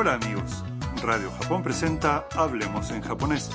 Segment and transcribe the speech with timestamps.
[0.00, 0.64] Hola amigos,
[1.02, 3.50] Radio Japón presenta Hablemos en japonés.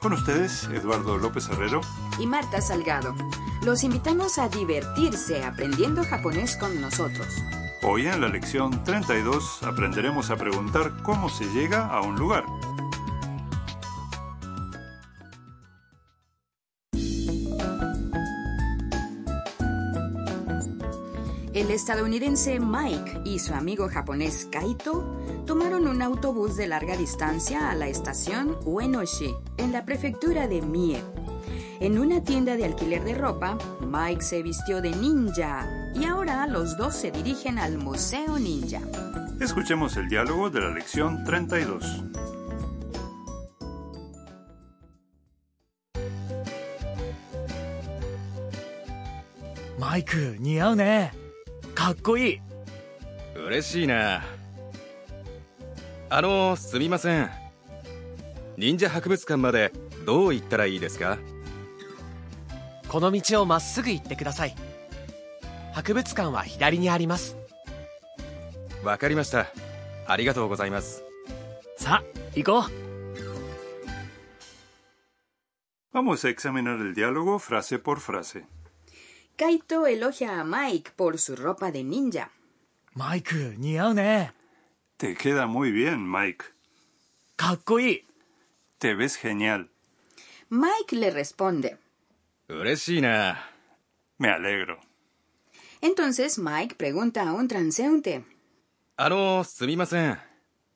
[0.00, 1.82] Con ustedes, Eduardo López Herrero.
[2.18, 3.14] y Marta Salgado.
[3.62, 7.26] Los invitamos a divertirse aprendiendo japonés con nosotros.
[7.82, 12.46] Hoy en la lección 32 aprenderemos a preguntar cómo se llega a un lugar.
[21.71, 27.87] estadounidense Mike y su amigo japonés Kaito tomaron un autobús de larga distancia a la
[27.87, 31.03] estación Uenoshi, en la prefectura de Mie.
[31.79, 36.77] En una tienda de alquiler de ropa, Mike se vistió de ninja y ahora los
[36.77, 38.81] dos se dirigen al Museo Ninja.
[39.39, 42.03] Escuchemos el diálogo de la lección 32.
[49.79, 51.20] マイク似合うね
[51.82, 52.40] かっこいい。
[53.34, 54.22] 嬉しいな。
[56.10, 57.28] あのすみません。
[58.56, 59.72] 忍者博物館まで
[60.06, 61.18] どう行ったらいいですか？
[62.86, 64.54] この道をまっすぐ行ってください。
[65.72, 67.36] 博物館は左にあります。
[68.84, 69.48] わかりました。
[70.06, 71.02] ありがとうございます。
[71.78, 72.62] さあ行こう。
[75.92, 78.44] Vamos a examinar el diálogo frase por frase.
[79.36, 82.30] Kaito elogia a Mike por su ropa de ninja.
[82.94, 84.32] Mike, niaune.
[84.96, 86.44] Te queda muy bien, Mike.
[87.36, 88.06] ¡Kakoi!
[88.78, 89.70] Te ves genial.
[90.48, 91.78] Mike le responde.
[92.48, 93.48] Uresina.
[94.18, 94.78] Me alegro.
[95.80, 98.24] Entonces Mike pregunta a un transeúnte.
[98.96, 100.18] Ano, sumimasen.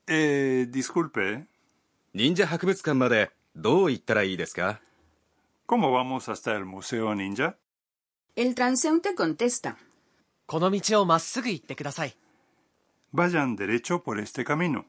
[0.07, 1.47] Eh, disculpe.
[2.13, 4.79] Ninja Hakubutsukan made, ¿dónde
[5.67, 7.59] ¿Cómo vamos hasta el Museo Ninja?
[8.36, 9.76] El transeúnte contesta.
[10.48, 12.16] この道をまっすぐ行ってください
[13.14, 14.83] Vayan derecho por este camino.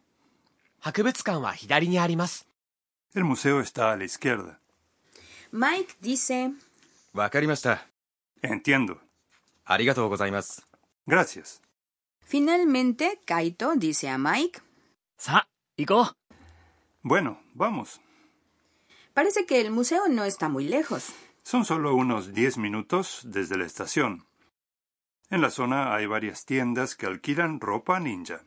[0.80, 2.46] 博物館は左にあります
[3.14, 4.56] El museo está a la izquierda.
[5.52, 6.50] Mike dice,
[7.14, 7.86] わかりました
[8.42, 8.96] Entiendo.
[9.64, 10.66] ありがとうございます
[11.06, 11.60] Gracias.
[12.24, 14.60] finalmente Kaito dice a Mike,
[15.18, 16.02] さあ行こ
[17.04, 18.00] う Bueno, vamos.
[19.14, 21.12] parece que el museo no está muy lejos.
[21.47, 24.27] Son solo unos diez minutos desde la estación.
[25.29, 28.41] En la zona hay varias tiendas que alquilan ropa ninja.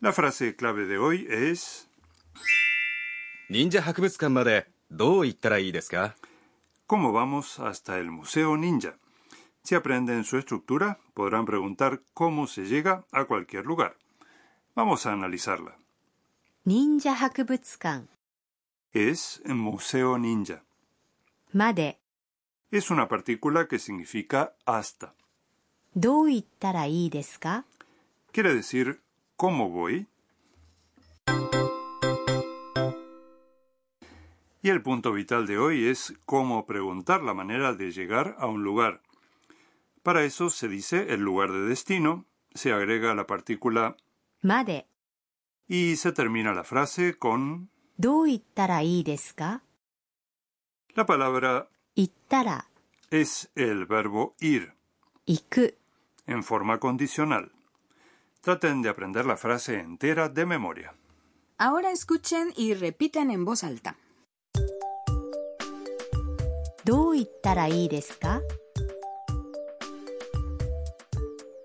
[0.00, 1.88] La frase clave de hoy es
[3.48, 3.94] Ninja
[6.88, 8.98] ¿Cómo vamos hasta el Museo Ninja?
[9.62, 13.96] Si aprenden su estructura, podrán preguntar cómo se llega a cualquier lugar.
[14.74, 15.78] Vamos a analizarla
[16.67, 18.07] 忍者博物館
[18.93, 20.61] Es Museo Ninja.
[21.53, 21.97] まで
[22.71, 25.13] Es una partícula que significa hasta.
[25.95, 27.65] どう行ったらいいですか
[28.31, 28.99] Quiere decir
[29.37, 30.07] ¿cómo voy?
[34.63, 38.63] Y el punto vital de hoy es cómo preguntar la manera de llegar a un
[38.63, 39.01] lugar.
[40.03, 43.95] Para eso se dice el lugar de destino, se agrega la partícula
[44.41, 44.85] まで
[45.67, 49.61] y se termina la frase con どう行ったらいいですか
[50.95, 52.65] la palabra 行ったら
[53.11, 54.71] es el verbo ir
[55.25, 55.77] 行く
[56.27, 57.51] en forma condicional.
[58.41, 60.93] Traten de aprender la frase entera de memoria.
[61.57, 63.95] Ahora escuchen y repiten en voz alta.
[66.85, 68.41] どう行ったらいいですか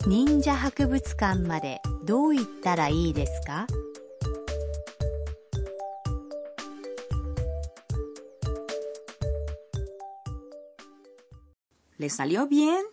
[0.07, 3.67] 忍者博物館までどう行ったらいいですか
[11.97, 12.85] ¿Le salió bien?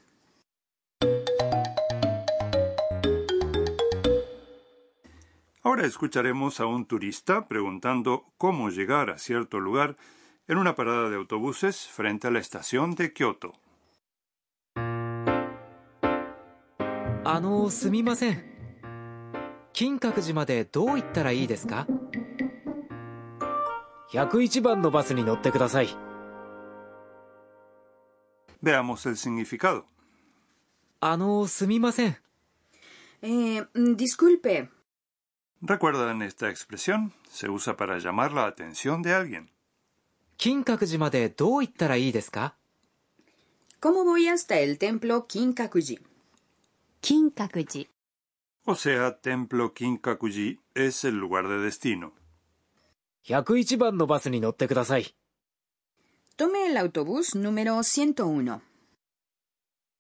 [5.62, 9.98] Ahora escucharemos a un turista preguntando cómo llegar a cierto lugar
[10.48, 13.54] en una parada de autobuses frente a la estación de Kioto.
[17.28, 18.44] あのすみません
[19.74, 21.88] 金閣寺までどう行ったらいいですか
[24.12, 25.90] 101番のバスに乗ってください
[28.62, 29.86] Veamos el significado.
[31.02, 32.18] あのすみません
[33.22, 34.70] Eh, mm, disculpe,
[35.62, 37.12] ¿Recuerdan esta expresión?
[37.30, 39.50] Se usa para llamar la atención de alguien.
[40.38, 42.56] 金閣寺までどう行ったらいいですか
[43.82, 46.00] ¿cómo voy hasta el templo Kinkakuji?
[47.02, 47.90] 金閣寺
[48.68, 52.14] O sea, Templo Kinkakuji es el lugar de destino.
[53.28, 55.16] 101番のバスに乗ってください
[56.40, 58.62] Tome el autobús número 101.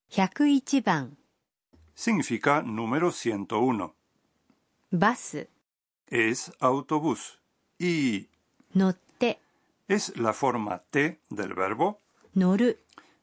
[0.09, 1.17] 101番
[1.95, 3.93] significa número 101.
[4.91, 5.47] バス
[6.09, 7.39] Es autobús.
[7.79, 8.27] Y
[8.73, 9.39] 乗って
[9.87, 11.99] es la forma T del verbo
[12.35, 12.79] 乗る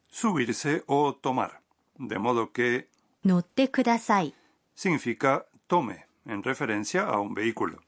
[0.09, 1.61] subirse o tomar.
[1.99, 2.89] De modo que
[3.23, 4.33] 乗ってください
[4.75, 7.81] significa tome, en referencia a un vehículo.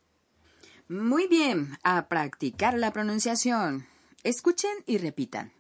[0.87, 3.87] Muy bien, a practicar la pronunciación.
[4.22, 5.50] Escuchen y repitan.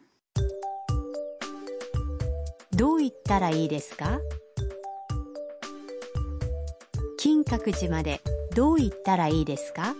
[2.72, 4.20] どう言ったらいいですか？
[7.16, 8.20] 金閣寺まで
[8.54, 9.94] どう言ったらいいですか？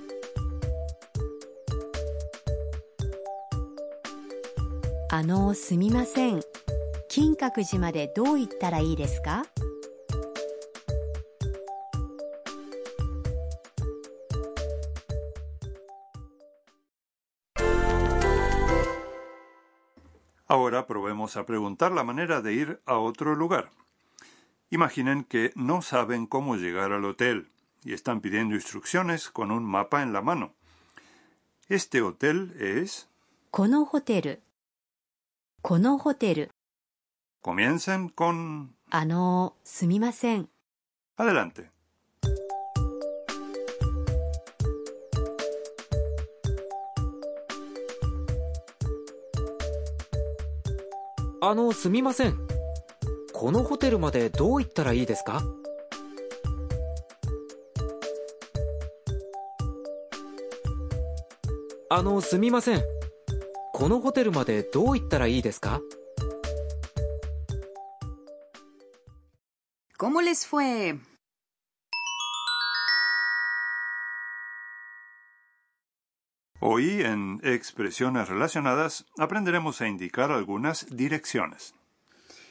[5.11, 6.43] あのすみません。
[7.09, 9.45] 金閣寺までどう言ったらいいですか？
[20.50, 23.72] Ahora probemos a preguntar la manera de ir a otro lugar.
[24.70, 27.50] Imaginen que no saben cómo llegar al hotel
[27.84, 30.54] y están pidiendo instrucciones con un mapa en la mano.
[31.70, 33.08] Este hotel es...
[33.52, 34.42] このホテル
[35.62, 36.52] このホテル
[37.42, 38.76] Comiencen con...
[38.92, 40.50] あのすみません
[41.18, 41.70] Adelante.
[51.43, 52.39] あのすみません。
[53.33, 55.43] このホテルまでどう行ったらいいですか？
[61.89, 62.83] あのすみません。
[63.73, 65.81] このホテルまでどう行ったらいいですか
[69.99, 70.99] ？¿Cómo les fue?
[76.60, 81.76] Hoy en expresiones relacionadas aprenderemos a indicar algunas direcciones.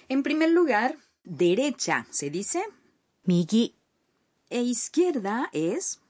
[0.08, 2.62] En primer lugar, derecha se dice
[3.24, 3.72] 右
[4.50, 6.00] e izquierda es.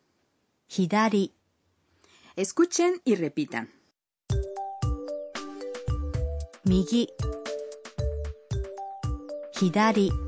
[0.68, 1.30] 左
[2.36, 3.70] Escuchen y repitan.
[6.66, 7.06] 右
[9.52, 10.27] 左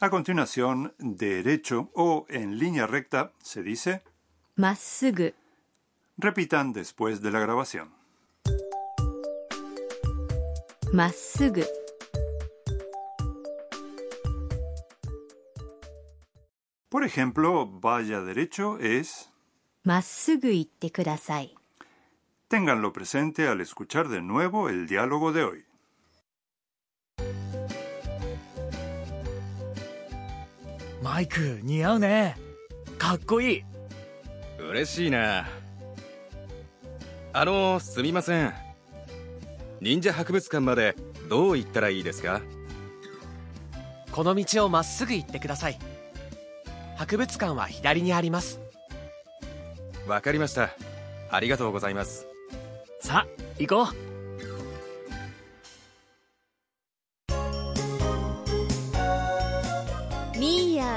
[0.00, 4.02] A continuación, derecho o en línea recta se dice
[4.56, 5.34] まっすぐ
[6.18, 7.90] repitan después de la grabación.
[10.92, 11.64] まっすぐ
[16.90, 19.30] Por ejemplo, vaya derecho es
[19.84, 21.54] まっすぐ行ってください
[22.48, 25.64] ténganlo presente al escuchar de nuevo el diálogo de hoy.
[31.09, 32.35] マイク似合うね。
[32.99, 33.63] かっこいい。
[34.59, 35.47] 嬉しいな。
[37.31, 38.53] あのすみません。
[39.79, 40.97] 忍者博物館まで
[41.29, 42.41] どう行ったらいいですか？
[44.11, 45.79] この道をまっすぐ行ってください。
[46.97, 48.59] 博物館は左にあります。
[50.07, 50.71] わかりました。
[51.31, 52.27] ありがとうございます。
[52.99, 53.27] さあ
[53.57, 54.06] 行こう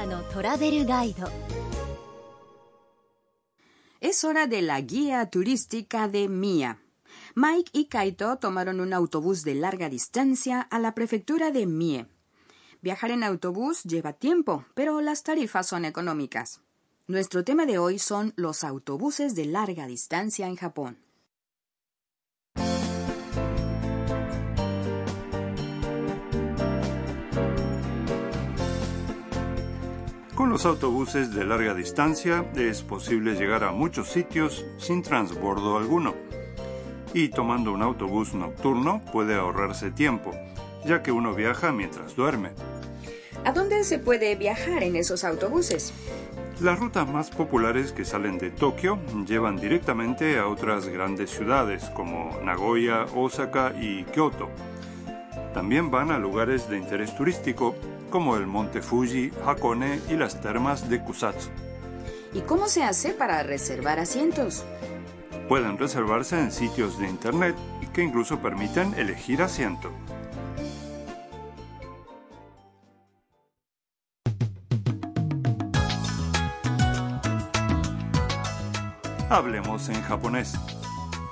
[0.00, 1.28] ヤーのトラベルガイド
[4.00, 6.78] Es hora de la guía turística de Mia.
[7.34, 12.06] Mike y Kaito tomaron un autobús de larga distancia a la prefectura de Mie.
[12.82, 16.60] Viajar en autobús lleva tiempo, pero las tarifas son económicas.
[17.06, 20.98] Nuestro tema de hoy son los autobuses de larga distancia en Japón.
[30.51, 36.13] Los autobuses de larga distancia es posible llegar a muchos sitios sin transbordo alguno.
[37.13, 40.31] Y tomando un autobús nocturno puede ahorrarse tiempo,
[40.85, 42.49] ya que uno viaja mientras duerme.
[43.45, 45.93] ¿A dónde se puede viajar en esos autobuses?
[46.59, 52.37] Las rutas más populares que salen de Tokio llevan directamente a otras grandes ciudades como
[52.43, 54.49] Nagoya, Osaka y Kyoto.
[55.53, 57.73] También van a lugares de interés turístico
[58.11, 61.49] como el monte Fuji, Hakone y las termas de Kusatsu.
[62.33, 64.63] ¿Y cómo se hace para reservar asientos?
[65.49, 67.55] Pueden reservarse en sitios de internet
[67.93, 69.91] que incluso permiten elegir asiento.
[79.29, 80.53] Hablemos en japonés.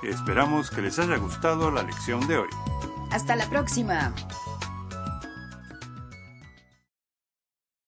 [0.02, 2.48] Esperamos que les haya gustado la lección de hoy.
[3.10, 4.14] Hasta la próxima.